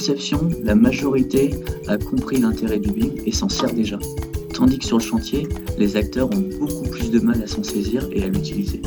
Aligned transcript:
conception, 0.00 0.48
la 0.62 0.74
majorité 0.74 1.50
a 1.86 1.98
compris 1.98 2.38
l'intérêt 2.40 2.78
du 2.78 2.90
BIM 2.90 3.10
et 3.26 3.32
s'en 3.32 3.50
sert 3.50 3.72
déjà. 3.74 3.98
Tandis 4.54 4.78
que 4.78 4.86
sur 4.86 4.96
le 4.96 5.02
chantier, 5.02 5.46
les 5.76 5.94
acteurs 5.94 6.30
ont 6.34 6.48
beaucoup 6.58 6.88
plus 6.88 7.10
de 7.10 7.20
mal 7.20 7.42
à 7.42 7.46
s'en 7.46 7.62
saisir 7.62 8.08
et 8.10 8.22
à 8.22 8.28
l'utiliser. 8.28 8.80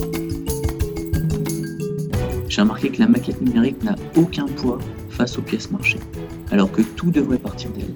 J'ai 2.49 2.61
remarqué 2.61 2.89
que 2.89 2.99
la 2.99 3.07
maquette 3.07 3.41
numérique 3.41 3.83
n'a 3.83 3.95
aucun 4.17 4.47
poids 4.47 4.79
face 5.09 5.37
aux 5.37 5.43
pièces 5.43 5.69
marchées, 5.69 5.99
alors 6.51 6.71
que 6.71 6.81
tout 6.81 7.11
devrait 7.11 7.37
partir 7.37 7.69
d'elle. 7.71 7.93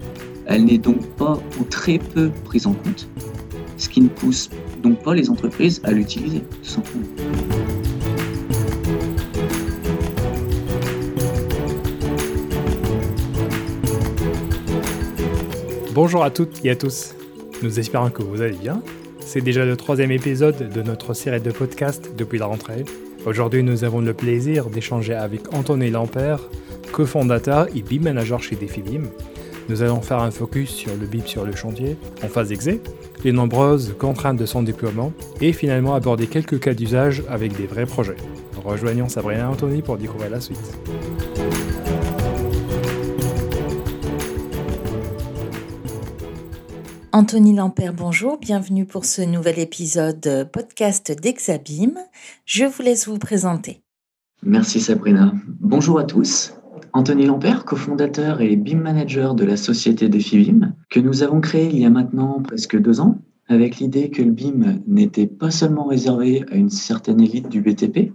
Elle 0.49 0.63
n'est 0.63 0.77
donc 0.77 1.05
pas 1.17 1.37
ou 1.59 1.63
très 1.65 1.99
peu 1.99 2.31
prise 2.45 2.67
en 2.67 2.73
compte, 2.73 3.09
ce 3.75 3.89
qui 3.89 3.99
ne 3.99 4.07
pousse 4.07 4.49
donc 4.81 5.03
pas 5.03 5.13
les 5.13 5.29
entreprises 5.29 5.81
à 5.83 5.91
l'utiliser. 5.91 6.41
Bonjour 15.93 16.23
à 16.23 16.31
toutes 16.31 16.63
et 16.63 16.69
à 16.69 16.75
tous. 16.77 17.13
Nous 17.61 17.77
espérons 17.77 18.09
que 18.09 18.23
vous 18.23 18.41
allez 18.41 18.55
bien. 18.55 18.81
C'est 19.19 19.41
déjà 19.41 19.65
le 19.65 19.75
troisième 19.75 20.11
épisode 20.11 20.69
de 20.69 20.81
notre 20.81 21.13
série 21.13 21.41
de 21.41 21.51
podcasts 21.51 22.15
depuis 22.17 22.39
la 22.39 22.45
rentrée. 22.45 22.85
Aujourd'hui, 23.25 23.63
nous 23.63 23.83
avons 23.83 23.99
le 23.99 24.13
plaisir 24.13 24.69
d'échanger 24.69 25.13
avec 25.13 25.53
Anthony 25.53 25.89
Lampert, 25.89 26.39
cofondateur 26.93 27.67
et 27.75 27.81
BIM 27.81 28.03
manager 28.03 28.41
chez 28.41 28.55
Defibim. 28.55 29.09
Nous 29.69 29.81
allons 29.81 30.01
faire 30.01 30.19
un 30.19 30.31
focus 30.31 30.69
sur 30.69 30.95
le 30.95 31.05
BIM 31.05 31.25
sur 31.25 31.45
le 31.45 31.55
chantier 31.55 31.97
en 32.23 32.27
phase 32.27 32.51
exé, 32.51 32.81
les 33.23 33.33
nombreuses 33.33 33.95
contraintes 33.99 34.37
de 34.37 34.45
son 34.45 34.63
déploiement 34.63 35.11
et 35.41 35.51
finalement 35.51 35.93
aborder 35.93 36.27
quelques 36.27 36.59
cas 36.59 36.73
d'usage 36.73 37.23
avec 37.29 37.55
des 37.55 37.67
vrais 37.67 37.85
projets. 37.85 38.15
Rejoignons 38.63 39.09
Sabrina 39.09 39.41
et 39.41 39.45
Anthony 39.45 39.81
pour 39.81 39.97
découvrir 39.97 40.29
la 40.29 40.39
suite. 40.39 40.57
Anthony 47.11 47.55
Lampert, 47.55 47.93
bonjour, 47.93 48.37
bienvenue 48.37 48.85
pour 48.85 49.03
ce 49.03 49.21
nouvel 49.21 49.59
épisode 49.59 50.49
podcast 50.53 51.11
d'Exabim. 51.11 51.93
Je 52.45 52.65
vous 52.65 52.83
laisse 52.83 53.07
vous 53.07 53.17
présenter. 53.17 53.81
Merci 54.43 54.79
Sabrina. 54.79 55.33
Bonjour 55.59 55.99
à 55.99 56.03
tous. 56.03 56.56
Anthony 56.97 57.27
Lampert, 57.27 57.63
cofondateur 57.63 58.41
et 58.41 58.55
BIM 58.55 58.79
manager 58.79 59.35
de 59.35 59.45
la 59.45 59.55
société 59.55 60.09
Defibim, 60.09 60.73
que 60.89 60.99
nous 60.99 61.21
avons 61.21 61.41
créée 61.41 61.69
il 61.71 61.77
y 61.77 61.85
a 61.85 61.91
maintenant 61.91 62.41
presque 62.41 62.75
deux 62.75 62.99
ans, 63.01 63.19
avec 63.47 63.77
l'idée 63.77 64.09
que 64.09 64.23
le 64.23 64.31
BIM 64.31 64.79
n'était 64.87 65.27
pas 65.27 65.51
seulement 65.51 65.85
réservé 65.85 66.43
à 66.51 66.55
une 66.55 66.71
certaine 66.71 67.21
élite 67.21 67.49
du 67.49 67.61
BTP, 67.61 68.13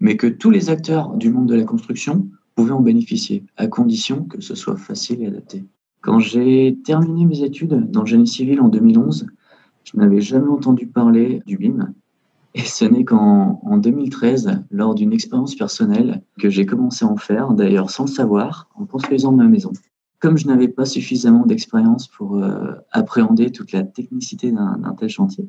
mais 0.00 0.16
que 0.16 0.26
tous 0.26 0.50
les 0.50 0.68
acteurs 0.68 1.14
du 1.14 1.30
monde 1.30 1.46
de 1.46 1.54
la 1.54 1.62
construction 1.62 2.26
pouvaient 2.56 2.72
en 2.72 2.80
bénéficier, 2.80 3.44
à 3.56 3.68
condition 3.68 4.24
que 4.24 4.40
ce 4.40 4.56
soit 4.56 4.78
facile 4.78 5.22
et 5.22 5.28
adapté. 5.28 5.62
Quand 6.00 6.18
j'ai 6.18 6.76
terminé 6.84 7.26
mes 7.26 7.44
études 7.44 7.88
dans 7.92 8.00
le 8.00 8.06
génie 8.06 8.26
civil 8.26 8.60
en 8.60 8.68
2011, 8.68 9.28
je 9.84 9.96
n'avais 9.96 10.20
jamais 10.20 10.48
entendu 10.48 10.88
parler 10.88 11.40
du 11.46 11.56
BIM. 11.56 11.94
Et 12.54 12.62
ce 12.62 12.84
n'est 12.84 13.04
qu'en 13.04 13.78
2013, 13.78 14.64
lors 14.70 14.94
d'une 14.94 15.12
expérience 15.12 15.56
personnelle, 15.56 16.22
que 16.38 16.50
j'ai 16.50 16.66
commencé 16.66 17.04
à 17.04 17.08
en 17.08 17.16
faire, 17.16 17.52
d'ailleurs 17.52 17.90
sans 17.90 18.04
le 18.04 18.10
savoir, 18.10 18.68
en 18.76 18.86
construisant 18.86 19.32
ma 19.32 19.48
maison. 19.48 19.72
Comme 20.20 20.38
je 20.38 20.46
n'avais 20.46 20.68
pas 20.68 20.84
suffisamment 20.84 21.46
d'expérience 21.46 22.06
pour 22.06 22.36
euh, 22.36 22.72
appréhender 22.92 23.50
toute 23.50 23.72
la 23.72 23.82
technicité 23.82 24.52
d'un 24.52 24.94
tel 24.96 25.08
chantier, 25.08 25.48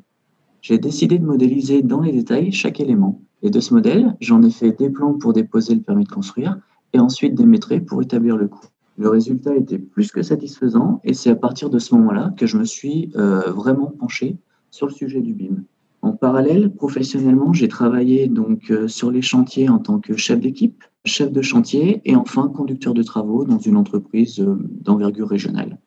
j'ai 0.60 0.78
décidé 0.78 1.18
de 1.20 1.24
modéliser 1.24 1.82
dans 1.82 2.00
les 2.00 2.10
détails 2.10 2.50
chaque 2.50 2.80
élément. 2.80 3.22
Et 3.42 3.50
de 3.50 3.60
ce 3.60 3.72
modèle, 3.72 4.16
j'en 4.20 4.42
ai 4.42 4.50
fait 4.50 4.72
des 4.72 4.90
plans 4.90 5.14
pour 5.14 5.32
déposer 5.32 5.76
le 5.76 5.82
permis 5.82 6.04
de 6.04 6.12
construire 6.12 6.58
et 6.92 6.98
ensuite 6.98 7.36
des 7.36 7.46
métrés 7.46 7.80
pour 7.80 8.02
établir 8.02 8.36
le 8.36 8.48
coût. 8.48 8.66
Le 8.98 9.08
résultat 9.08 9.54
était 9.54 9.78
plus 9.78 10.10
que 10.10 10.22
satisfaisant 10.22 11.00
et 11.04 11.14
c'est 11.14 11.30
à 11.30 11.36
partir 11.36 11.70
de 11.70 11.78
ce 11.78 11.94
moment-là 11.94 12.34
que 12.36 12.46
je 12.46 12.58
me 12.58 12.64
suis 12.64 13.12
euh, 13.14 13.52
vraiment 13.52 13.92
penché 13.96 14.38
sur 14.70 14.88
le 14.88 14.92
sujet 14.92 15.20
du 15.20 15.34
BIM. 15.34 15.62
En 16.06 16.12
parallèle, 16.12 16.72
professionnellement, 16.72 17.52
j'ai 17.52 17.66
travaillé 17.66 18.28
donc 18.28 18.70
euh, 18.70 18.86
sur 18.86 19.10
les 19.10 19.22
chantiers 19.22 19.68
en 19.68 19.80
tant 19.80 19.98
que 19.98 20.16
chef 20.16 20.38
d'équipe, 20.38 20.84
chef 21.04 21.32
de 21.32 21.42
chantier 21.42 22.00
et 22.04 22.14
enfin 22.14 22.46
conducteur 22.46 22.94
de 22.94 23.02
travaux 23.02 23.44
dans 23.44 23.58
une 23.58 23.76
entreprise 23.76 24.38
euh, 24.38 24.56
d'envergure 24.82 25.28
régionale. 25.28 25.80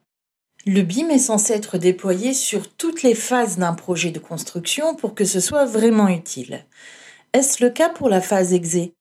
Le 0.66 0.81
BIM 0.81 1.07
est 1.07 1.19
censé 1.19 1.53
être 1.53 1.78
déployé 1.78 2.34
sur 2.34 2.68
toutes 2.68 3.02
les 3.02 3.16
phases 3.16 3.59
d'un 3.59 3.74
projet 3.74 4.12
de 4.12 4.19
construction 4.19 4.94
pour 4.94 5.16
que 5.16 5.24
ce 5.24 5.40
soit 5.40 5.63
vraiment 5.63 6.09
utile. 6.09 6.66
Est-ce 7.31 7.63
le 7.63 7.69
cas 7.69 7.88
pour 7.88 8.09
la 8.09 8.19
phase 8.19 8.53
exé 8.53 8.94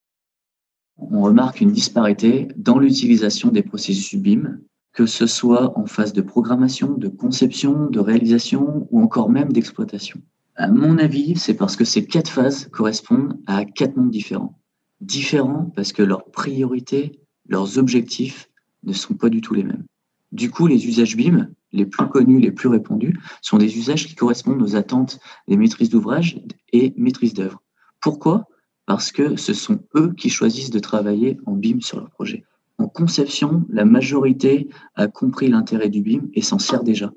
on 1.00 1.23
remarque 1.23 1.61
une 1.61 1.71
disparité 1.71 2.49
dans 2.56 2.79
l'utilisation 2.79 3.50
des 3.50 3.62
processus 3.62 4.21
BIM, 4.21 4.59
que 4.93 5.06
ce 5.06 5.29
soit 5.29 5.79
en 5.79 5.87
phase 5.87 6.12
de 6.12 6.23
programmation, 6.23 6.95
de 6.95 7.06
conception, 7.06 7.87
de 7.87 8.00
réalisation 8.00 8.89
ou 8.91 9.00
encore 9.00 9.31
même 9.31 9.53
d'exploitation. 9.53 10.21
À 10.61 10.67
mon 10.67 10.99
avis, 10.99 11.37
c'est 11.37 11.55
parce 11.55 11.77
que 11.77 11.85
ces 11.85 12.05
quatre 12.05 12.33
phases 12.33 12.67
correspondent 12.73 13.39
à 13.47 13.65
quatre 13.65 13.97
mondes 13.97 14.11
différents. 14.11 14.59
Différents 15.01 15.71
parce 15.77 15.93
que 15.93 16.03
leurs 16.03 16.25
priorités, 16.33 17.21
leurs 17.47 17.79
objectifs 17.79 18.51
ne 18.83 18.93
sont 18.93 19.15
pas 19.15 19.29
du 19.29 19.41
tout 19.41 19.55
les 19.55 19.63
mêmes. 19.63 19.85
Du 20.33 20.51
coup, 20.51 20.67
les 20.67 20.89
usages 20.89 21.17
BIM, 21.17 21.49
les 21.71 21.87
plus 21.87 22.09
connus, 22.09 22.41
les 22.41 22.51
plus 22.51 22.69
répandus, 22.69 23.17
sont 23.41 23.57
des 23.57 23.79
usages 23.79 24.09
qui 24.09 24.17
correspondent 24.17 24.61
aux 24.61 24.75
attentes 24.75 25.21
des 25.47 25.57
maîtrises 25.57 25.91
d'ouvrage 25.91 26.41
et 26.73 26.93
maîtrises 26.97 27.35
d'œuvre. 27.35 27.63
Pourquoi? 28.01 28.49
Parce 28.85 29.13
que 29.13 29.37
ce 29.37 29.55
sont 29.55 29.79
eux 29.95 30.13
qui 30.17 30.29
choisissent 30.29 30.71
de 30.71 30.81
travailler 30.81 31.39
en 31.47 31.53
BIM 31.53 31.81
sur 31.81 32.01
leur 32.01 32.11
projet. 32.11 32.45
En 32.79 32.89
conception, 32.89 33.65
la 33.69 33.85
majorité 33.85 34.69
a 34.97 35.07
compris 35.07 35.47
l'intérêt 35.47 35.89
du 35.89 36.03
BIM 36.03 36.23
et 36.35 36.43
s'en 36.43 36.59
sert 36.59 36.83
déjà. 36.83 37.13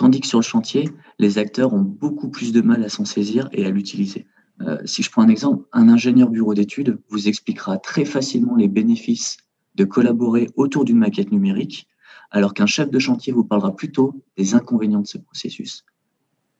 Tandis 0.00 0.22
que 0.22 0.26
sur 0.26 0.38
le 0.38 0.44
chantier, 0.44 0.88
les 1.18 1.36
acteurs 1.36 1.74
ont 1.74 1.82
beaucoup 1.82 2.30
plus 2.30 2.52
de 2.52 2.62
mal 2.62 2.82
à 2.82 2.88
s'en 2.88 3.04
saisir 3.04 3.50
et 3.52 3.66
à 3.66 3.70
l'utiliser. 3.70 4.26
Euh, 4.62 4.78
si 4.86 5.02
je 5.02 5.10
prends 5.10 5.20
un 5.20 5.28
exemple, 5.28 5.66
un 5.74 5.90
ingénieur 5.90 6.30
bureau 6.30 6.54
d'études 6.54 6.98
vous 7.10 7.28
expliquera 7.28 7.76
très 7.76 8.06
facilement 8.06 8.56
les 8.56 8.66
bénéfices 8.66 9.36
de 9.74 9.84
collaborer 9.84 10.48
autour 10.56 10.86
d'une 10.86 10.96
maquette 10.96 11.30
numérique, 11.30 11.86
alors 12.30 12.54
qu'un 12.54 12.64
chef 12.64 12.90
de 12.90 12.98
chantier 12.98 13.34
vous 13.34 13.44
parlera 13.44 13.76
plutôt 13.76 14.24
des 14.38 14.54
inconvénients 14.54 15.02
de 15.02 15.06
ce 15.06 15.18
processus. 15.18 15.84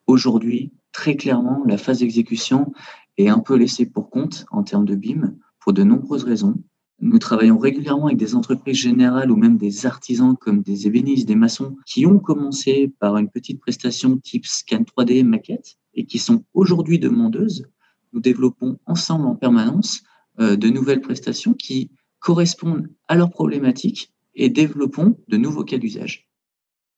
Aujourd'hui, 0.07 0.75
très 0.93 1.17
clairement, 1.17 1.63
la 1.65 1.79
phase 1.79 2.01
d'exécution 2.01 2.75
est 3.17 3.31
un 3.31 3.39
peu 3.39 3.57
laissée 3.57 3.87
pour 3.87 4.11
compte 4.11 4.45
en 4.51 4.65
termes 4.65 4.85
de 4.85 4.97
BIM 4.97 5.35
pour 5.61 5.73
de 5.73 5.83
nombreuses 5.83 6.25
raisons. 6.25 6.63
Nous 7.03 7.19
travaillons 7.19 7.59
régulièrement 7.59 8.07
avec 8.07 8.19
des 8.19 8.35
entreprises 8.35 8.77
générales 8.77 9.31
ou 9.31 9.37
même 9.37 9.57
des 9.57 9.87
artisans 9.87 10.37
comme 10.37 10.61
des 10.61 10.87
ébénistes, 10.87 11.27
des 11.27 11.35
maçons 11.35 11.77
qui 11.87 12.05
ont 12.05 12.19
commencé 12.19 12.93
par 13.01 13.17
une 13.17 13.31
petite 13.31 13.59
prestation 13.59 14.19
type 14.19 14.47
scan 14.47 14.83
3D 14.83 15.25
maquette 15.25 15.79
et 15.95 16.05
qui 16.05 16.19
sont 16.19 16.45
aujourd'hui 16.53 16.99
demandeuses. 16.99 17.67
Nous 18.13 18.21
développons 18.21 18.79
ensemble 18.85 19.27
en 19.27 19.35
permanence 19.35 20.03
euh, 20.41 20.57
de 20.57 20.69
nouvelles 20.69 21.01
prestations 21.01 21.55
qui 21.55 21.91
correspondent 22.19 22.91
à 23.09 23.15
leurs 23.15 23.31
problématiques 23.31 24.13
et 24.35 24.51
développons 24.51 25.17
de 25.29 25.39
nouveaux 25.39 25.65
cas 25.65 25.79
d'usage. 25.79 26.29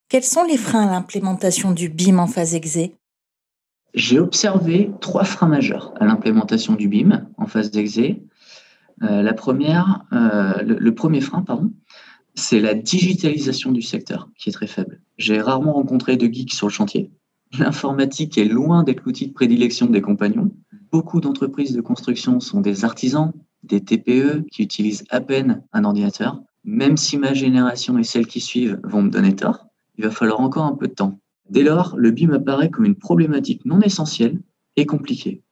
Quels 0.09 0.25
sont 0.25 0.45
les 0.45 0.57
freins 0.59 0.89
à 0.89 0.91
l'implémentation 0.91 1.71
du 1.71 1.89
BIM 1.89 2.19
en 2.19 2.27
phase 2.27 2.55
exé 2.55 2.97
j'ai 3.95 4.19
observé 4.19 4.91
trois 5.03 5.25
freins 5.25 5.49
majeurs 5.49 5.93
à 6.01 6.07
l'implémentation 6.07 6.75
du 6.75 6.89
BIM 6.89 7.27
en 7.37 7.47
phase 7.47 7.71
d'exé. 7.71 8.23
Euh, 9.03 9.23
la 9.23 9.35
première, 9.35 10.05
euh, 10.13 10.63
le, 10.63 10.95
premier 10.95 11.21
frein, 11.21 11.43
pardon, 11.43 11.73
c'est 12.35 12.61
la 12.61 12.75
digitalisation 12.75 13.73
du 13.73 13.83
secteur 13.83 14.29
qui 14.39 14.49
est 14.49 14.53
très 14.53 14.67
faible. 14.67 15.01
J'ai 15.19 15.41
rarement 15.41 15.73
rencontré 15.73 16.17
de 16.17 16.33
geeks 16.33 16.53
sur 16.53 16.69
le 16.69 16.73
chantier. 16.73 17.11
L'informatique 17.59 18.39
est 18.39 18.45
loin 18.45 18.83
d'être 18.83 19.03
l'outil 19.05 19.29
de 19.29 19.33
prédilection 19.33 19.87
des 19.87 20.01
compagnons. 20.01 20.53
Beaucoup 20.91 21.21
d'entreprises 21.21 21.73
de 21.73 21.81
construction 21.81 22.41
sont 22.41 22.61
des 22.61 22.85
artisans, 22.85 23.33
des 23.63 23.81
TPE 23.81 24.45
qui 24.51 24.63
utilisent 24.63 25.05
à 25.11 25.21
peine 25.21 25.63
un 25.73 25.85
ordinateur. 25.85 26.41
Même 26.65 26.97
si 26.97 27.19
ma 27.19 27.35
génération 27.35 27.99
et 27.99 28.05
celles 28.05 28.27
qui 28.27 28.41
suivent 28.41 28.81
vont 28.85 29.03
me 29.03 29.11
donner 29.11 29.35
tort, 29.35 29.67
il 29.99 30.05
va 30.05 30.11
falloir 30.11 30.41
encore 30.41 30.65
un 30.65 30.75
peu 30.75 30.89
de 30.89 30.95
temps. 30.95 31.19
Dès 31.51 31.63
lors, 31.63 31.97
le 31.97 32.13
BIM 32.13 32.31
apparaît 32.31 32.71
comme 32.71 32.85
une 32.85 32.95
problématique 32.95 33.65
non 33.65 33.81
essentielle 33.81 34.41
et 34.77 34.87
compliquée. 34.87 35.43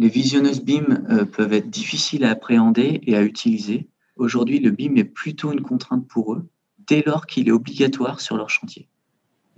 Les 0.00 0.08
visionneuses 0.08 0.62
BIM 0.62 1.04
euh, 1.10 1.26
peuvent 1.26 1.52
être 1.52 1.68
difficiles 1.68 2.24
à 2.24 2.30
appréhender 2.30 3.02
et 3.02 3.16
à 3.16 3.22
utiliser. 3.22 3.86
Aujourd'hui, 4.16 4.58
le 4.58 4.70
BIM 4.70 4.96
est 4.96 5.04
plutôt 5.04 5.52
une 5.52 5.60
contrainte 5.60 6.08
pour 6.08 6.32
eux, 6.32 6.48
dès 6.86 7.02
lors 7.04 7.26
qu'il 7.26 7.48
est 7.48 7.52
obligatoire 7.52 8.22
sur 8.22 8.38
leur 8.38 8.48
chantier. 8.48 8.88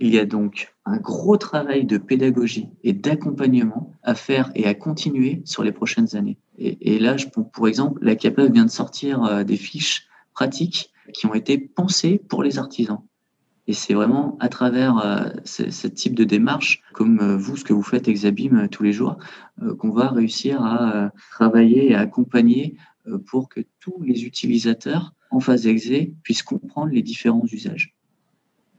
Il 0.01 0.13
y 0.13 0.19
a 0.19 0.25
donc 0.25 0.75
un 0.83 0.97
gros 0.97 1.37
travail 1.37 1.85
de 1.85 1.97
pédagogie 1.97 2.67
et 2.83 2.91
d'accompagnement 2.91 3.93
à 4.03 4.15
faire 4.15 4.51
et 4.53 4.65
à 4.65 4.73
continuer 4.73 5.41
sur 5.45 5.63
les 5.63 5.71
prochaines 5.71 6.13
années. 6.17 6.37
Et, 6.57 6.99
là, 6.99 7.15
je, 7.15 7.27
pour 7.27 7.69
exemple, 7.69 8.03
la 8.03 8.17
CAPEV 8.17 8.51
vient 8.51 8.65
de 8.65 8.69
sortir 8.69 9.23
euh, 9.23 9.45
des 9.45 9.55
fiches 9.55 10.09
pratiques 10.33 10.91
qui 11.13 11.25
ont 11.25 11.35
été 11.35 11.57
pensées 11.57 12.21
pour 12.27 12.43
les 12.43 12.59
artisans 12.59 12.99
Et 13.65 13.73
c'est 13.73 13.93
vraiment 13.93 14.37
à 14.39 14.49
travers 14.49 14.97
euh, 14.97 15.29
ce, 15.45 15.87
type 15.87 16.15
de 16.15 16.25
démarche, 16.25 16.81
comme 16.93 17.19
euh, 17.21 17.37
vous, 17.37 17.55
ce 17.55 17.63
que 17.63 17.71
vous 17.71 17.83
faites 17.83 18.07
Exabim 18.09 18.55
euh, 18.57 18.67
tous 18.67 18.83
les 18.83 18.91
jours, 18.91 19.17
qu'on 19.77 19.91
va 19.91 20.09
réussir 20.09 20.61
à 20.63 21.11
travailler 21.31 21.91
et 21.91 21.95
à 21.95 21.99
accompagner 21.99 22.75
pour 23.27 23.49
que 23.49 23.61
tous 23.79 24.01
les 24.01 24.25
utilisateurs 24.25 25.13
en 25.29 25.39
phase 25.39 25.67
exé 25.67 26.13
puissent 26.23 26.41
comprendre 26.41 26.91
les 26.91 27.03
différents 27.03 27.45
usages. 27.51 27.95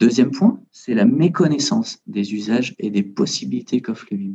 Deuxième 0.01 0.33
point, 0.33 0.61
c'est 0.73 0.95
la 0.95 1.05
méconnaissance 1.05 2.01
des 2.09 2.35
usages 2.35 2.75
et 2.81 2.91
des 2.91 3.05
possibilités 3.05 3.81
qu'offre 3.81 4.07
le 4.11 4.17
BIM. 4.17 4.35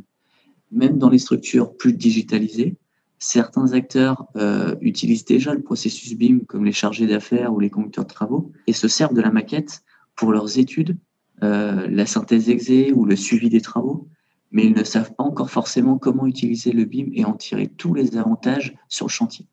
Même 0.72 0.96
dans 0.96 1.10
les 1.10 1.18
structures 1.18 1.76
plus 1.76 1.92
digitalisées, 1.92 2.76
certains 3.18 3.72
acteurs 3.74 4.26
utilisent 4.80 5.26
déjà 5.26 5.52
le 5.52 5.62
processus 5.62 6.16
BIM 6.16 6.40
comme 6.48 6.64
les 6.64 6.72
chargés 6.72 7.06
d'affaires 7.06 7.52
ou 7.52 7.60
les 7.60 7.70
conducteurs 7.70 8.06
de 8.06 8.10
travaux 8.10 8.50
et 8.66 8.72
se 8.72 8.88
servent 8.88 9.14
de 9.14 9.20
la 9.20 9.30
maquette 9.30 9.82
pour 10.20 10.32
leurs 10.32 10.58
études, 10.58 10.98
euh, 11.42 11.88
la 11.88 12.04
synthèse 12.04 12.50
exé 12.50 12.92
ou 12.92 13.06
le 13.06 13.16
suivi 13.16 13.48
des 13.48 13.62
travaux, 13.62 14.06
mais 14.50 14.66
ils 14.66 14.74
ne 14.74 14.84
savent 14.84 15.14
pas 15.14 15.24
encore 15.24 15.48
forcément 15.50 15.96
comment 15.96 16.26
utiliser 16.26 16.72
le 16.72 16.84
BIM 16.84 17.06
et 17.14 17.24
en 17.24 17.32
tirer 17.32 17.68
tous 17.68 17.94
les 17.94 18.18
avantages 18.18 18.76
sur 18.90 19.06
le 19.06 19.10
chantier. 19.10 19.46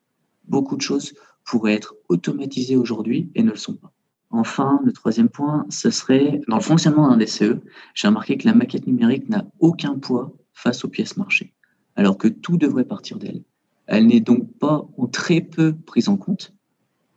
Beaucoup 0.45 0.75
de 0.75 0.81
choses 0.81 1.13
pourraient 1.45 1.73
être 1.73 1.95
automatisées 2.09 2.75
aujourd'hui 2.75 3.31
et 3.33 3.43
ne 3.43 3.51
le 3.51 3.55
sont 3.55 3.75
pas. 3.75 3.93
Enfin, 4.29 4.81
le 4.83 4.91
troisième 4.91 5.29
point, 5.29 5.65
ce 5.69 5.89
serait 5.89 6.41
dans 6.49 6.57
le 6.57 6.61
fonctionnement 6.61 7.07
d'un 7.07 7.15
DCE, 7.15 7.61
j'ai 7.93 8.09
remarqué 8.09 8.37
que 8.37 8.45
la 8.45 8.53
maquette 8.53 8.87
numérique 8.87 9.29
n'a 9.29 9.45
aucun 9.59 9.97
poids 9.97 10.35
face 10.51 10.83
aux 10.83 10.89
pièces 10.89 11.15
marchées, 11.15 11.53
alors 11.95 12.17
que 12.17 12.27
tout 12.27 12.57
devrait 12.57 12.83
partir 12.83 13.19
d'elle. 13.19 13.41
Elle 13.85 14.07
n'est 14.07 14.19
donc 14.19 14.51
pas 14.59 14.85
ou 14.97 15.07
très 15.07 15.39
peu 15.39 15.73
prise 15.85 16.09
en 16.09 16.17
compte, 16.17 16.53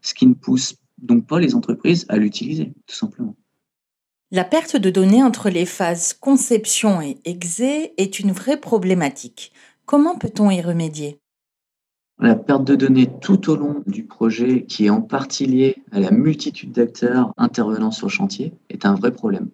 ce 0.03 0.15
qui 0.15 0.29
ne 0.29 0.35
pousse 0.35 0.77
donc 0.99 1.27
pas 1.27 1.41
les 1.41 1.57
entreprises 1.57 2.07
à 2.09 2.17
l'utiliser, 2.17 2.75
tout 2.87 2.95
simplement. 2.95 3.35
La 4.33 4.45
perte 4.45 4.77
de 4.77 4.91
données 4.91 5.25
entre 5.25 5.51
les 5.51 5.67
phases 5.67 6.13
conception 6.13 7.03
et 7.03 7.19
exé 7.25 7.95
est 7.97 8.21
une 8.21 8.31
vraie 8.31 8.61
problématique. 8.61 9.51
Comment 9.87 10.17
peut-on 10.17 10.51
y 10.51 10.61
remédier? 10.61 11.19
La 12.21 12.37
perte 12.37 12.63
de 12.63 12.77
données 12.77 13.09
tout 13.21 13.51
au 13.51 13.57
long 13.57 13.83
du 13.89 14.05
projet, 14.05 14.63
qui 14.67 14.87
est 14.87 14.91
en 14.91 15.01
partie 15.01 15.47
liée 15.47 15.83
à 15.91 15.99
la 15.99 16.13
multitude 16.13 16.71
d'acteurs 16.71 17.35
intervenant 17.39 17.91
sur 17.91 18.07
le 18.07 18.13
chantier, 18.13 18.53
est 18.69 18.87
un 18.87 18.95
vrai 18.95 19.11
problème. 19.11 19.49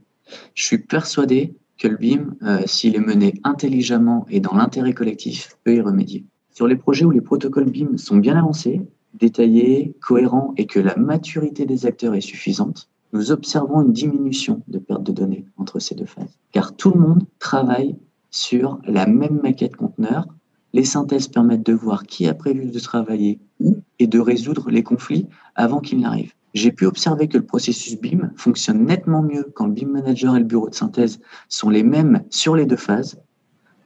Je 0.53 0.67
suis 0.67 0.79
persuadé 0.79 1.55
que 1.79 1.89
le 1.89 1.97
BIM, 1.97 2.35
euh, 2.43 2.61
s'il 2.67 2.97
est 2.97 3.01
mené 3.01 3.33
intelligemment 3.45 4.27
et 4.29 4.41
dans 4.41 4.55
l'intérêt 4.55 4.93
collectif, 4.93 5.57
peut 5.65 5.77
y 5.77 5.81
remédier. 5.81 6.27
Sur 6.51 6.67
les 6.67 6.77
projets 6.77 7.07
où 7.07 7.11
les 7.11 7.23
protocoles 7.23 7.71
BIM 7.71 7.97
sont 7.97 8.19
bien 8.19 8.37
avancés, 8.37 8.83
détaillés, 9.15 9.95
cohérents 10.03 10.53
et 10.59 10.67
que 10.67 10.81
la 10.81 10.97
maturité 10.97 11.65
des 11.65 11.87
acteurs 11.87 12.15
est 12.15 12.21
suffisante, 12.21 12.91
nous 13.17 13.33
observons 13.33 13.81
une 13.81 13.95
diminution 13.95 14.63
de 14.69 14.79
perte 14.79 15.03
de 15.03 15.11
données 15.11 15.47
entre 15.57 15.79
ces 15.79 15.95
deux 15.95 16.05
phases. 16.05 16.39
Car 16.53 16.77
tout 16.77 16.91
le 16.91 17.01
monde 17.01 17.25
travaille 17.39 17.97
sur 18.31 18.79
la 18.85 19.07
même 19.07 19.41
maquette 19.43 19.75
conteneur. 19.75 20.27
Les 20.75 20.85
synthèses 20.85 21.29
permettent 21.29 21.65
de 21.65 21.73
voir 21.73 22.03
qui 22.03 22.29
a 22.29 22.35
prévu 22.35 22.67
de 22.67 22.79
travailler 22.79 23.41
où 23.59 23.79
et 23.99 24.07
de 24.07 24.19
résoudre 24.19 24.69
les 24.71 24.83
conflits 24.83 25.27
avant 25.55 25.81
qu'ils 25.81 26.01
n'arrivent. 26.01 26.35
J'ai 26.53 26.73
pu 26.73 26.85
observer 26.85 27.27
que 27.29 27.39
le 27.39 27.47
processus 27.47 27.99
BIM 27.99 28.33
fonctionne 28.37 28.85
nettement 28.85 29.23
mieux 29.23 29.51
quand 29.55 29.67
le 29.67 29.73
BIM 29.73 29.89
manager 29.89 30.37
et 30.37 30.41
le 30.41 30.45
bureau 30.45 30.69
de 30.69 30.75
synthèse 30.75 31.19
sont 31.49 31.71
les 31.71 31.83
mêmes 31.83 32.23
sur 32.29 32.55
les 32.55 32.67
deux 32.67 32.77
phases. 32.77 33.19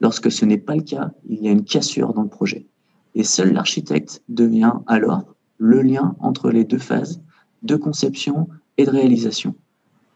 Lorsque 0.01 0.33
ce 0.33 0.45
n'est 0.45 0.59
pas 0.59 0.75
le 0.75 0.83
cas, 0.83 1.13
il 1.29 1.41
y 1.41 1.49
a 1.49 1.53
une 1.53 1.65
cassure 1.65 2.15
dans 2.15 2.23
le 2.23 2.29
projet. 2.29 2.67
Et 3.15 3.23
seul 3.23 3.53
l'architecte 3.53 4.25
devient 4.29 4.73
alors 4.89 5.37
le 5.59 5.83
lien 5.83 6.17
entre 6.19 6.51
les 6.51 6.65
deux 6.65 6.79
phases 6.79 7.23
de 7.63 7.77
conception 7.77 8.49
et 8.81 8.87
de 8.87 8.91
réalisation. 8.91 9.55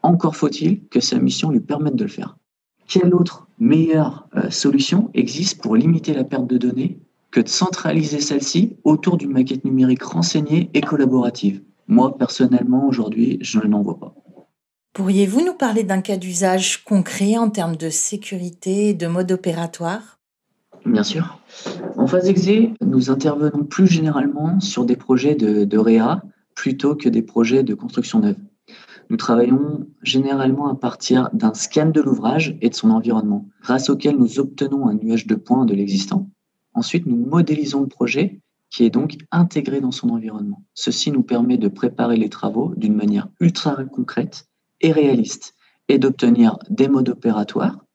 Encore 0.01 0.35
faut-il 0.35 0.85
que 0.87 0.99
sa 0.99 1.17
mission 1.17 1.49
lui 1.49 1.59
permette 1.59 1.95
de 1.95 2.03
le 2.03 2.09
faire. 2.09 2.37
Quelle 2.87 3.13
autre 3.13 3.47
meilleure 3.59 4.27
euh, 4.35 4.49
solution 4.49 5.09
existe 5.13 5.61
pour 5.61 5.75
limiter 5.75 6.13
la 6.13 6.23
perte 6.23 6.47
de 6.47 6.57
données 6.57 6.99
que 7.31 7.41
de 7.41 7.47
centraliser 7.47 8.21
celle-ci 8.21 8.77
autour 8.83 9.17
d'une 9.17 9.31
maquette 9.31 9.65
numérique 9.65 10.03
renseignée 10.03 10.69
et 10.73 10.81
collaborative? 10.81 11.61
Moi, 11.87 12.17
personnellement, 12.17 12.87
aujourd'hui, 12.87 13.37
je 13.41 13.59
n'en 13.59 13.81
vois 13.81 13.99
pas. 13.99 14.15
Pourriez-vous 14.93 15.43
nous 15.43 15.53
parler 15.53 15.83
d'un 15.83 16.01
cas 16.01 16.17
d'usage 16.17 16.83
concret 16.83 17.37
en 17.37 17.49
termes 17.49 17.75
de 17.75 17.89
sécurité 17.89 18.89
et 18.89 18.93
de 18.93 19.07
mode 19.07 19.31
opératoire? 19.31 20.19
Bien 20.85 21.03
sûr. 21.03 21.39
En 21.97 22.07
phase 22.07 22.29
exé, 22.29 22.71
nous 22.81 23.09
intervenons 23.09 23.63
plus 23.63 23.87
généralement 23.87 24.59
sur 24.59 24.85
des 24.85 24.95
projets 24.95 25.35
de, 25.35 25.65
de 25.65 25.77
réa 25.77 26.21
plutôt 26.53 26.95
que 26.95 27.09
des 27.09 27.23
projets 27.23 27.63
de 27.63 27.73
construction 27.73 28.19
neuve. 28.19 28.37
Nous 29.09 29.17
travaillons 29.17 29.87
généralement 30.01 30.67
à 30.67 30.75
partir 30.75 31.29
d'un 31.33 31.53
scan 31.53 31.89
de 31.89 32.01
l'ouvrage 32.01 32.57
et 32.61 32.69
de 32.69 32.75
son 32.75 32.89
environnement, 32.89 33.47
grâce 33.61 33.89
auquel 33.89 34.17
nous 34.17 34.39
obtenons 34.39 34.87
un 34.87 34.95
nuage 34.95 35.27
de 35.27 35.35
points 35.35 35.65
de 35.65 35.75
l'existant. 35.75 36.29
Ensuite, 36.73 37.05
nous 37.05 37.15
modélisons 37.15 37.81
le 37.81 37.87
projet 37.87 38.41
qui 38.69 38.83
est 38.83 38.89
donc 38.89 39.17
intégré 39.31 39.79
dans 39.79 39.91
son 39.91 40.09
environnement. 40.09 40.63
Ceci 40.73 41.11
nous 41.11 41.23
permet 41.23 41.57
de 41.57 41.67
préparer 41.67 42.17
les 42.17 42.29
travaux 42.29 42.73
d'une 42.75 42.95
manière 42.95 43.29
ultra 43.39 43.75
concrète 43.85 44.47
et 44.81 44.91
réaliste 44.91 45.55
et 45.87 45.99
d'obtenir 45.99 46.57
des 46.69 46.87
modes 46.87 47.09
opératoires, 47.09 47.85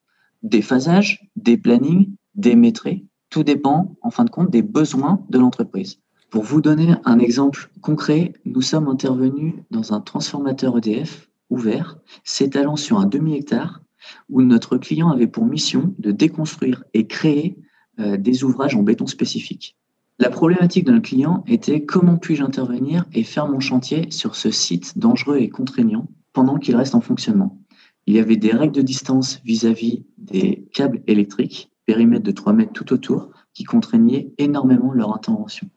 des 0.42 0.62
phasages, 0.62 1.28
des 1.36 1.58
plannings, 1.58 2.14
des 2.34 2.54
maîtrises. 2.54 3.02
Tout 3.30 3.44
dépend, 3.44 3.96
en 4.00 4.10
fin 4.10 4.24
de 4.24 4.30
compte, 4.30 4.50
des 4.50 4.62
besoins 4.62 5.24
de 5.28 5.38
l'entreprise. 5.38 6.00
Pour 6.30 6.44
vous 6.44 6.60
donner 6.60 6.94
un 7.04 7.18
exemple 7.18 7.70
concret, 7.80 8.34
nous 8.44 8.62
sommes 8.62 8.86
intervenus 8.86 9.54
dans 9.72 9.92
un 9.92 10.00
transformateur 10.00 10.78
EDF 10.78 11.28
ouvert 11.50 11.98
s'étalant 12.22 12.76
sur 12.76 13.00
un 13.00 13.06
demi-hectare 13.06 13.82
où 14.28 14.40
notre 14.40 14.76
client 14.76 15.10
avait 15.10 15.26
pour 15.26 15.44
mission 15.44 15.92
de 15.98 16.12
déconstruire 16.12 16.84
et 16.94 17.08
créer 17.08 17.58
euh, 17.98 18.16
des 18.16 18.44
ouvrages 18.44 18.76
en 18.76 18.82
béton 18.82 19.08
spécifique. 19.08 19.76
La 20.20 20.30
problématique 20.30 20.84
de 20.84 20.92
notre 20.92 21.08
client 21.08 21.42
était 21.48 21.84
comment 21.84 22.16
puis-je 22.16 22.44
intervenir 22.44 23.06
et 23.12 23.24
faire 23.24 23.48
mon 23.48 23.58
chantier 23.58 24.08
sur 24.12 24.36
ce 24.36 24.52
site 24.52 24.98
dangereux 24.98 25.38
et 25.38 25.48
contraignant 25.48 26.06
pendant 26.32 26.58
qu'il 26.58 26.76
reste 26.76 26.94
en 26.94 27.00
fonctionnement. 27.00 27.58
Il 28.06 28.14
y 28.14 28.20
avait 28.20 28.36
des 28.36 28.52
règles 28.52 28.76
de 28.76 28.82
distance 28.82 29.40
vis-à-vis 29.44 30.04
des 30.16 30.68
câbles 30.72 31.02
électriques, 31.08 31.72
périmètre 31.86 32.22
de 32.22 32.30
3 32.30 32.52
mètres 32.52 32.72
tout 32.72 32.92
autour, 32.92 33.30
qui 33.52 33.64
contraignaient 33.64 34.32
énormément 34.38 34.92
leur 34.92 35.12
intervention. 35.12 35.68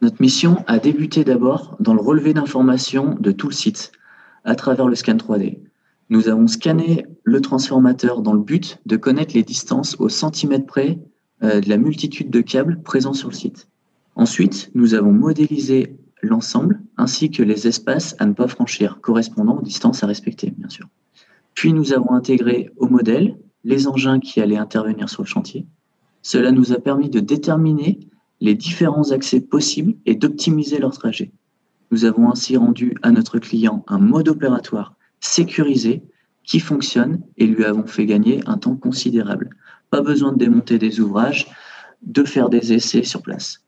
Notre 0.00 0.22
mission 0.22 0.64
a 0.68 0.78
débuté 0.78 1.24
d'abord 1.24 1.76
dans 1.80 1.92
le 1.92 2.00
relevé 2.00 2.32
d'informations 2.32 3.16
de 3.18 3.32
tout 3.32 3.48
le 3.48 3.54
site 3.54 3.90
à 4.44 4.54
travers 4.54 4.86
le 4.86 4.94
scan 4.94 5.16
3D. 5.16 5.58
Nous 6.08 6.28
avons 6.28 6.46
scanné 6.46 7.04
le 7.24 7.40
transformateur 7.40 8.22
dans 8.22 8.32
le 8.32 8.40
but 8.40 8.78
de 8.86 8.96
connaître 8.96 9.34
les 9.34 9.42
distances 9.42 9.96
au 9.98 10.08
centimètre 10.08 10.66
près 10.66 11.00
euh, 11.42 11.60
de 11.60 11.68
la 11.68 11.76
multitude 11.76 12.30
de 12.30 12.40
câbles 12.40 12.80
présents 12.82 13.12
sur 13.12 13.28
le 13.28 13.34
site. 13.34 13.68
Ensuite, 14.14 14.70
nous 14.74 14.94
avons 14.94 15.12
modélisé 15.12 15.96
l'ensemble 16.22 16.80
ainsi 16.96 17.30
que 17.30 17.42
les 17.42 17.66
espaces 17.66 18.14
à 18.20 18.26
ne 18.26 18.32
pas 18.32 18.48
franchir, 18.48 19.00
correspondant 19.00 19.58
aux 19.58 19.62
distances 19.62 20.04
à 20.04 20.06
respecter, 20.06 20.52
bien 20.56 20.68
sûr. 20.68 20.86
Puis 21.54 21.72
nous 21.72 21.92
avons 21.92 22.12
intégré 22.12 22.70
au 22.76 22.86
modèle 22.88 23.36
les 23.64 23.88
engins 23.88 24.20
qui 24.20 24.40
allaient 24.40 24.56
intervenir 24.56 25.08
sur 25.08 25.22
le 25.22 25.28
chantier. 25.28 25.66
Cela 26.22 26.52
nous 26.52 26.72
a 26.72 26.76
permis 26.76 27.10
de 27.10 27.20
déterminer 27.20 27.98
les 28.40 28.54
différents 28.54 29.10
accès 29.10 29.40
possibles 29.40 29.94
et 30.06 30.14
d'optimiser 30.14 30.78
leur 30.78 30.92
trajet. 30.92 31.32
Nous 31.90 32.04
avons 32.04 32.30
ainsi 32.30 32.56
rendu 32.56 32.94
à 33.02 33.10
notre 33.10 33.38
client 33.38 33.84
un 33.88 33.98
mode 33.98 34.28
opératoire 34.28 34.94
sécurisé 35.20 36.02
qui 36.44 36.60
fonctionne 36.60 37.20
et 37.36 37.46
lui 37.46 37.64
avons 37.64 37.86
fait 37.86 38.06
gagner 38.06 38.40
un 38.46 38.58
temps 38.58 38.76
considérable. 38.76 39.50
Pas 39.90 40.00
besoin 40.00 40.32
de 40.32 40.38
démonter 40.38 40.78
des 40.78 41.00
ouvrages, 41.00 41.48
de 42.02 42.24
faire 42.24 42.48
des 42.48 42.72
essais 42.72 43.02
sur 43.02 43.22
place. 43.22 43.62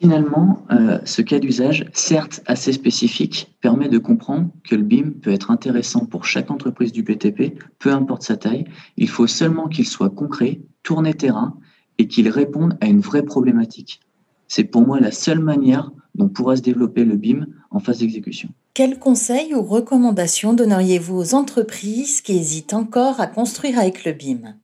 Finalement, 0.00 0.64
euh, 0.70 0.98
ce 1.04 1.22
cas 1.22 1.40
d'usage, 1.40 1.84
certes 1.92 2.40
assez 2.46 2.72
spécifique, 2.72 3.52
permet 3.60 3.88
de 3.88 3.98
comprendre 3.98 4.50
que 4.62 4.76
le 4.76 4.82
BIM 4.82 5.10
peut 5.20 5.32
être 5.32 5.50
intéressant 5.50 6.06
pour 6.06 6.24
chaque 6.24 6.52
entreprise 6.52 6.92
du 6.92 7.02
BTP, 7.02 7.58
peu 7.80 7.92
importe 7.92 8.22
sa 8.22 8.36
taille. 8.36 8.64
Il 8.96 9.08
faut 9.08 9.26
seulement 9.26 9.66
qu'il 9.66 9.86
soit 9.86 10.10
concret, 10.10 10.60
tourné 10.84 11.14
terrain 11.14 11.56
et 11.98 12.06
qu'il 12.06 12.28
réponde 12.28 12.78
à 12.80 12.86
une 12.86 13.00
vraie 13.00 13.24
problématique. 13.24 14.00
C'est 14.48 14.64
pour 14.64 14.86
moi 14.86 14.98
la 14.98 15.12
seule 15.12 15.40
manière 15.40 15.92
dont 16.14 16.28
pourra 16.28 16.56
se 16.56 16.62
développer 16.62 17.04
le 17.04 17.16
BIM 17.16 17.46
en 17.70 17.78
phase 17.78 17.98
d'exécution. 17.98 18.48
Quels 18.74 18.98
conseils 18.98 19.54
ou 19.54 19.62
recommandations 19.62 20.54
donneriez-vous 20.54 21.16
aux 21.16 21.34
entreprises 21.34 22.20
qui 22.20 22.36
hésitent 22.36 22.74
encore 22.74 23.20
à 23.20 23.26
construire 23.26 23.78
avec 23.78 24.04
le 24.04 24.12
BIM? 24.12 24.54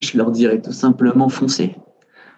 Je 0.00 0.18
leur 0.18 0.30
dirais 0.30 0.60
tout 0.60 0.72
simplement 0.72 1.28
foncez. 1.28 1.76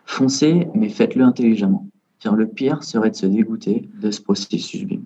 Foncez, 0.04 0.68
mais 0.74 0.88
faites-le 0.88 1.24
intelligemment. 1.24 1.88
Car 2.20 2.36
le 2.36 2.46
pire 2.46 2.84
serait 2.84 3.10
de 3.10 3.16
se 3.16 3.26
dégoûter 3.26 3.88
de 4.00 4.10
ce 4.10 4.20
processus 4.20 4.84
BIM. 4.84 5.02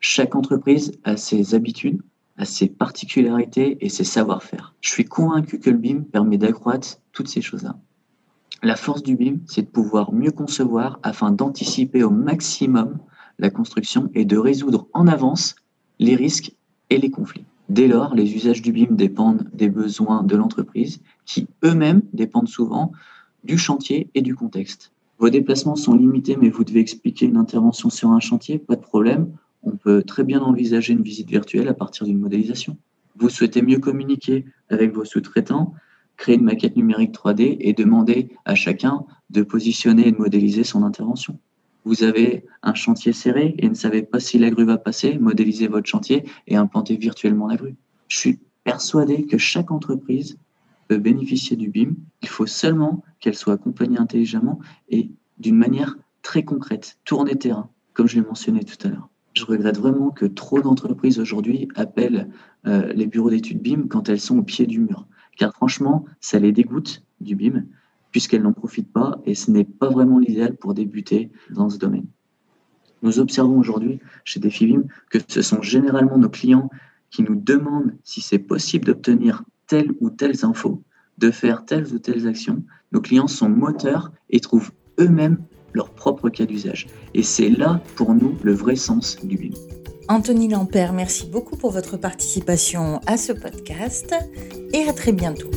Chaque 0.00 0.34
entreprise 0.34 0.92
a 1.04 1.16
ses 1.16 1.54
habitudes, 1.54 2.00
a 2.36 2.44
ses 2.44 2.68
particularités 2.68 3.78
et 3.80 3.88
ses 3.88 4.04
savoir-faire. 4.04 4.74
Je 4.80 4.90
suis 4.90 5.04
convaincu 5.04 5.58
que 5.58 5.70
le 5.70 5.78
BIM 5.78 6.02
permet 6.02 6.38
d'accroître 6.38 6.98
toutes 7.12 7.28
ces 7.28 7.42
choses-là. 7.42 7.76
La 8.64 8.76
force 8.76 9.02
du 9.02 9.14
BIM, 9.14 9.40
c'est 9.44 9.60
de 9.60 9.66
pouvoir 9.66 10.14
mieux 10.14 10.30
concevoir 10.30 10.98
afin 11.02 11.30
d'anticiper 11.30 12.02
au 12.02 12.08
maximum 12.08 12.96
la 13.38 13.50
construction 13.50 14.08
et 14.14 14.24
de 14.24 14.38
résoudre 14.38 14.88
en 14.94 15.06
avance 15.06 15.56
les 15.98 16.16
risques 16.16 16.50
et 16.88 16.96
les 16.96 17.10
conflits. 17.10 17.44
Dès 17.68 17.88
lors, 17.88 18.14
les 18.14 18.34
usages 18.34 18.62
du 18.62 18.72
BIM 18.72 18.94
dépendent 18.94 19.50
des 19.52 19.68
besoins 19.68 20.22
de 20.22 20.34
l'entreprise, 20.34 21.02
qui 21.26 21.46
eux-mêmes 21.62 22.00
dépendent 22.14 22.48
souvent 22.48 22.90
du 23.44 23.58
chantier 23.58 24.08
et 24.14 24.22
du 24.22 24.34
contexte. 24.34 24.92
Vos 25.18 25.28
déplacements 25.28 25.76
sont 25.76 25.94
limités, 25.94 26.38
mais 26.40 26.48
vous 26.48 26.64
devez 26.64 26.80
expliquer 26.80 27.26
une 27.26 27.36
intervention 27.36 27.90
sur 27.90 28.12
un 28.12 28.20
chantier, 28.20 28.58
pas 28.58 28.76
de 28.76 28.80
problème. 28.80 29.30
On 29.62 29.72
peut 29.72 30.02
très 30.02 30.24
bien 30.24 30.40
envisager 30.40 30.94
une 30.94 31.02
visite 31.02 31.28
virtuelle 31.28 31.68
à 31.68 31.74
partir 31.74 32.06
d'une 32.06 32.18
modélisation. 32.18 32.78
Vous 33.16 33.28
souhaitez 33.28 33.60
mieux 33.60 33.78
communiquer 33.78 34.46
avec 34.70 34.94
vos 34.94 35.04
sous-traitants, 35.04 35.74
créer 36.16 36.36
une 36.36 36.44
maquette 36.44 36.76
numérique 36.76 37.14
3D 37.14 37.56
et 37.60 37.72
demander 37.72 38.30
à 38.44 38.54
chacun 38.54 39.04
de 39.30 39.42
positionner 39.42 40.08
et 40.08 40.12
de 40.12 40.16
modéliser 40.16 40.64
son 40.64 40.82
intervention. 40.82 41.38
Vous 41.84 42.02
avez 42.02 42.46
un 42.62 42.74
chantier 42.74 43.12
serré 43.12 43.54
et 43.58 43.68
ne 43.68 43.74
savez 43.74 44.02
pas 44.02 44.20
si 44.20 44.38
la 44.38 44.50
grue 44.50 44.64
va 44.64 44.78
passer, 44.78 45.18
modélisez 45.18 45.66
votre 45.66 45.86
chantier 45.86 46.24
et 46.46 46.56
implantez 46.56 46.96
virtuellement 46.96 47.46
la 47.46 47.56
grue. 47.56 47.76
Je 48.08 48.16
suis 48.16 48.40
persuadé 48.64 49.26
que 49.26 49.36
chaque 49.36 49.70
entreprise 49.70 50.38
peut 50.88 50.98
bénéficier 50.98 51.56
du 51.56 51.68
BIM. 51.68 51.94
Il 52.22 52.28
faut 52.28 52.46
seulement 52.46 53.02
qu'elle 53.20 53.34
soit 53.34 53.54
accompagnée 53.54 53.98
intelligemment 53.98 54.60
et 54.88 55.10
d'une 55.38 55.56
manière 55.56 55.96
très 56.22 56.42
concrète, 56.42 56.98
tourner 57.04 57.36
terrain, 57.36 57.68
comme 57.92 58.06
je 58.06 58.16
l'ai 58.16 58.26
mentionné 58.26 58.64
tout 58.64 58.86
à 58.86 58.90
l'heure. 58.90 59.08
Je 59.34 59.44
regrette 59.44 59.78
vraiment 59.78 60.10
que 60.10 60.26
trop 60.26 60.60
d'entreprises 60.60 61.18
aujourd'hui 61.18 61.68
appellent 61.74 62.30
euh, 62.66 62.92
les 62.92 63.06
bureaux 63.06 63.30
d'études 63.30 63.60
BIM 63.60 63.88
quand 63.88 64.08
elles 64.08 64.20
sont 64.20 64.38
au 64.38 64.42
pied 64.42 64.66
du 64.66 64.80
mur. 64.80 65.06
Car 65.36 65.52
franchement, 65.52 66.04
ça 66.20 66.38
les 66.38 66.52
dégoûte 66.52 67.02
du 67.20 67.34
BIM 67.34 67.64
puisqu'elles 68.10 68.42
n'en 68.42 68.52
profitent 68.52 68.92
pas 68.92 69.20
et 69.26 69.34
ce 69.34 69.50
n'est 69.50 69.64
pas 69.64 69.88
vraiment 69.88 70.20
l'idéal 70.20 70.56
pour 70.56 70.72
débuter 70.72 71.32
dans 71.50 71.68
ce 71.68 71.78
domaine. 71.78 72.06
Nous 73.02 73.18
observons 73.18 73.58
aujourd'hui 73.58 73.98
chez 74.24 74.38
DefiBIM 74.38 74.84
que 75.10 75.18
ce 75.26 75.42
sont 75.42 75.62
généralement 75.62 76.16
nos 76.16 76.28
clients 76.28 76.70
qui 77.10 77.22
nous 77.22 77.34
demandent 77.34 77.92
si 78.04 78.20
c'est 78.20 78.38
possible 78.38 78.86
d'obtenir 78.86 79.42
telle 79.66 79.92
ou 80.00 80.10
telles 80.10 80.44
infos, 80.44 80.82
de 81.18 81.30
faire 81.30 81.64
telles 81.64 81.92
ou 81.92 81.98
telles 81.98 82.28
actions. 82.28 82.62
Nos 82.92 83.00
clients 83.00 83.26
sont 83.26 83.48
moteurs 83.48 84.12
et 84.30 84.40
trouvent 84.40 84.70
eux-mêmes 85.00 85.38
leur 85.72 85.90
propre 85.90 86.30
cas 86.30 86.46
d'usage. 86.46 86.86
Et 87.14 87.22
c'est 87.22 87.50
là, 87.50 87.82
pour 87.96 88.14
nous, 88.14 88.38
le 88.42 88.52
vrai 88.52 88.76
sens 88.76 89.18
du 89.24 89.36
BIM. 89.36 89.54
Anthony 90.08 90.48
Lampère, 90.48 90.92
merci 90.92 91.26
beaucoup 91.26 91.56
pour 91.56 91.70
votre 91.70 91.96
participation 91.96 93.00
à 93.06 93.16
ce 93.16 93.32
podcast 93.32 94.14
et 94.72 94.88
à 94.88 94.92
très 94.92 95.12
bientôt. 95.12 95.50